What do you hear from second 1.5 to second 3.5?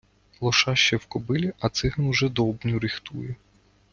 а циган уже довбню ріхтує.